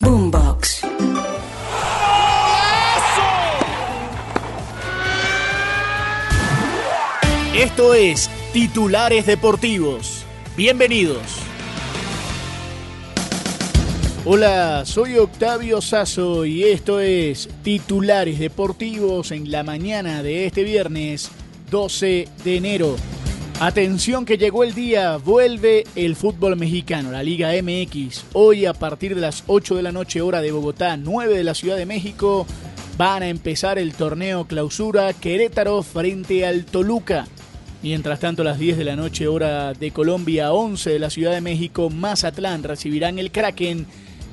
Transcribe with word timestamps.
Boombox. 0.00 0.82
Esto 7.52 7.94
es 7.94 8.30
Titulares 8.52 9.26
Deportivos. 9.26 10.24
Bienvenidos. 10.56 11.18
Hola, 14.24 14.84
soy 14.84 15.16
Octavio 15.18 15.80
Sazo 15.80 16.44
y 16.44 16.62
esto 16.62 17.00
es 17.00 17.48
Titulares 17.64 18.38
Deportivos 18.38 19.32
en 19.32 19.50
la 19.50 19.64
mañana 19.64 20.22
de 20.22 20.46
este 20.46 20.62
viernes 20.62 21.32
12 21.72 22.28
de 22.44 22.56
enero. 22.56 22.96
Atención 23.60 24.24
que 24.24 24.38
llegó 24.38 24.62
el 24.62 24.72
día, 24.72 25.16
vuelve 25.16 25.82
el 25.96 26.14
fútbol 26.14 26.54
mexicano, 26.54 27.10
la 27.10 27.24
Liga 27.24 27.50
MX. 27.60 28.26
Hoy 28.32 28.66
a 28.66 28.72
partir 28.72 29.16
de 29.16 29.20
las 29.20 29.42
8 29.48 29.74
de 29.74 29.82
la 29.82 29.90
noche 29.90 30.20
hora 30.20 30.40
de 30.40 30.52
Bogotá, 30.52 30.96
9 30.96 31.36
de 31.36 31.42
la 31.42 31.56
Ciudad 31.56 31.76
de 31.76 31.84
México, 31.84 32.46
van 32.96 33.24
a 33.24 33.28
empezar 33.28 33.76
el 33.80 33.94
torneo 33.94 34.46
clausura 34.46 35.12
Querétaro 35.12 35.82
frente 35.82 36.46
al 36.46 36.66
Toluca. 36.66 37.26
Mientras 37.82 38.20
tanto, 38.20 38.42
a 38.42 38.44
las 38.44 38.60
10 38.60 38.78
de 38.78 38.84
la 38.84 38.94
noche 38.94 39.26
hora 39.26 39.74
de 39.74 39.90
Colombia, 39.90 40.52
11 40.52 40.90
de 40.90 40.98
la 41.00 41.10
Ciudad 41.10 41.32
de 41.32 41.40
México, 41.40 41.90
Mazatlán 41.90 42.62
recibirán 42.62 43.18
el 43.18 43.32
Kraken 43.32 43.86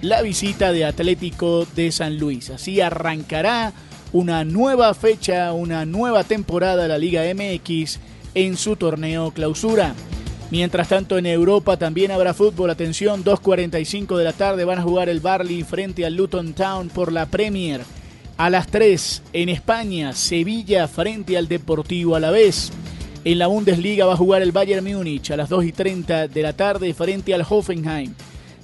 la 0.04 0.22
visita 0.22 0.72
de 0.72 0.86
Atlético 0.86 1.66
de 1.76 1.92
San 1.92 2.20
Luis. 2.20 2.52
Así 2.52 2.80
arrancará 2.80 3.74
una 4.14 4.46
nueva 4.46 4.94
fecha, 4.94 5.52
una 5.52 5.84
nueva 5.88 6.24
temporada 6.26 6.84
de 6.84 6.90
la 6.90 7.00
Liga 7.00 7.24
MX 7.34 8.00
en 8.36 8.58
su 8.58 8.76
torneo 8.76 9.32
clausura. 9.32 9.96
Mientras 10.52 10.90
tanto 10.90 11.18
en 11.18 11.26
Europa 11.26 11.78
también 11.78 12.12
habrá 12.12 12.34
fútbol, 12.34 12.70
atención, 12.70 13.24
2.45 13.24 14.16
de 14.16 14.24
la 14.24 14.34
tarde 14.34 14.64
van 14.64 14.78
a 14.78 14.84
jugar 14.84 15.10
el 15.10 15.20
Barley 15.20 15.64
frente 15.64 16.06
al 16.06 16.16
Luton 16.16 16.54
Town 16.54 16.90
por 16.90 17.12
la 17.12 17.26
Premier. 17.26 17.82
A 18.38 18.50
las 18.50 18.68
3 18.68 19.24
en 19.34 19.50
España, 19.50 20.14
Sevilla 20.14 20.88
frente 20.88 21.38
al 21.38 21.48
Deportivo 21.48 22.16
Alavés. 22.16 22.72
En 23.24 23.40
la 23.40 23.48
Bundesliga 23.48 24.06
va 24.06 24.14
a 24.14 24.18
jugar 24.18 24.44
el 24.44 24.52
Bayern 24.52 24.86
Múnich 24.86 25.32
a 25.32 25.38
las 25.38 25.50
2 25.50 25.66
y 25.66 25.72
30 25.72 26.28
de 26.28 26.42
la 26.44 26.54
tarde 26.54 26.94
frente 26.94 27.34
al 27.34 27.46
Hoffenheim. 27.50 28.14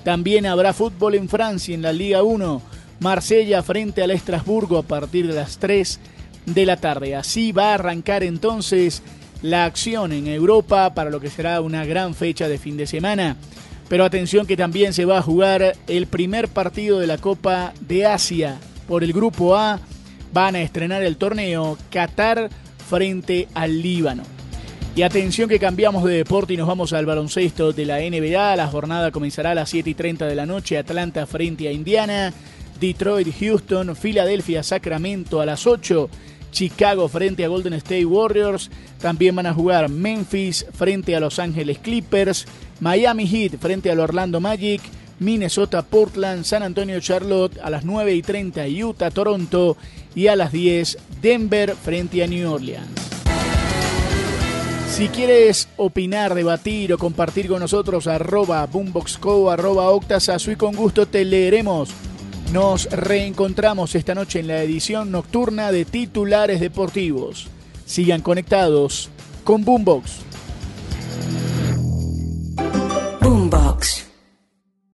También 0.03 0.45
habrá 0.45 0.73
fútbol 0.73 1.15
en 1.15 1.29
Francia 1.29 1.73
en 1.73 1.81
la 1.81 1.93
Liga 1.93 2.21
1. 2.21 2.61
Marsella 2.99 3.63
frente 3.63 4.03
al 4.03 4.11
Estrasburgo 4.11 4.77
a 4.77 4.83
partir 4.83 5.27
de 5.27 5.33
las 5.33 5.57
3 5.57 5.99
de 6.45 6.65
la 6.65 6.77
tarde. 6.77 7.15
Así 7.15 7.51
va 7.51 7.71
a 7.71 7.73
arrancar 7.75 8.23
entonces 8.23 9.01
la 9.41 9.65
acción 9.65 10.11
en 10.11 10.27
Europa 10.27 10.93
para 10.93 11.09
lo 11.09 11.19
que 11.19 11.29
será 11.29 11.61
una 11.61 11.85
gran 11.85 12.15
fecha 12.15 12.47
de 12.47 12.57
fin 12.57 12.77
de 12.77 12.87
semana. 12.87 13.37
Pero 13.89 14.05
atención 14.05 14.45
que 14.45 14.55
también 14.55 14.93
se 14.93 15.05
va 15.05 15.17
a 15.17 15.21
jugar 15.21 15.75
el 15.87 16.07
primer 16.07 16.47
partido 16.47 16.99
de 16.99 17.07
la 17.07 17.17
Copa 17.17 17.73
de 17.81 18.05
Asia 18.05 18.57
por 18.87 19.03
el 19.03 19.13
Grupo 19.13 19.55
A. 19.55 19.79
Van 20.33 20.55
a 20.55 20.61
estrenar 20.61 21.03
el 21.03 21.17
torneo 21.17 21.77
Qatar 21.89 22.49
frente 22.89 23.47
al 23.53 23.81
Líbano. 23.81 24.23
Y 24.95 25.03
atención 25.03 25.47
que 25.47 25.59
cambiamos 25.59 26.03
de 26.03 26.17
deporte 26.17 26.53
y 26.53 26.57
nos 26.57 26.67
vamos 26.67 26.91
al 26.91 27.05
baloncesto 27.05 27.71
de 27.71 27.85
la 27.85 27.99
NBA. 27.99 28.55
La 28.57 28.67
jornada 28.67 29.11
comenzará 29.11 29.51
a 29.51 29.55
las 29.55 29.69
7 29.69 29.89
y 29.89 29.93
30 29.93 30.25
de 30.25 30.35
la 30.35 30.45
noche. 30.45 30.77
Atlanta 30.77 31.25
frente 31.25 31.67
a 31.67 31.71
Indiana. 31.71 32.33
Detroit, 32.79 33.27
Houston, 33.39 33.95
Filadelfia, 33.95 34.63
Sacramento 34.63 35.39
a 35.39 35.45
las 35.45 35.65
8. 35.65 36.09
Chicago 36.51 37.07
frente 37.07 37.43
a 37.43 37.47
Golden 37.47 37.73
State 37.73 38.05
Warriors. 38.05 38.69
También 38.99 39.35
van 39.35 39.47
a 39.47 39.53
jugar 39.53 39.89
Memphis 39.89 40.65
frente 40.73 41.15
a 41.15 41.19
Los 41.19 41.39
Ángeles 41.39 41.79
Clippers. 41.79 42.45
Miami 42.79 43.25
Heat 43.27 43.57
frente 43.59 43.89
al 43.89 43.99
Orlando 43.99 44.39
Magic. 44.39 44.81
Minnesota, 45.19 45.83
Portland, 45.83 46.43
San 46.43 46.63
Antonio, 46.63 46.99
Charlotte 46.99 47.59
a 47.63 47.69
las 47.69 47.85
9 47.85 48.13
y 48.13 48.21
30. 48.21 48.65
Utah, 48.67 49.11
Toronto. 49.11 49.77
Y 50.13 50.27
a 50.27 50.35
las 50.35 50.51
10, 50.51 50.97
Denver 51.21 51.75
frente 51.75 52.23
a 52.23 52.27
New 52.27 52.51
Orleans. 52.51 52.89
Si 54.91 55.07
quieres 55.07 55.69
opinar, 55.77 56.35
debatir 56.35 56.93
o 56.93 56.97
compartir 56.97 57.47
con 57.47 57.61
nosotros, 57.61 58.07
arroba 58.07 58.65
boomboxco, 58.65 59.49
arroba 59.49 59.89
octasasu 59.89 60.51
y 60.51 60.55
con 60.57 60.75
gusto 60.75 61.05
te 61.05 61.23
leeremos. 61.23 61.91
Nos 62.51 62.89
reencontramos 62.91 63.95
esta 63.95 64.13
noche 64.13 64.41
en 64.41 64.47
la 64.47 64.61
edición 64.61 65.09
nocturna 65.09 65.71
de 65.71 65.85
Titulares 65.85 66.59
Deportivos. 66.59 67.47
Sigan 67.85 68.19
conectados 68.19 69.09
con 69.45 69.63
Boombox. 69.63 70.19
Boombox. 73.21 74.10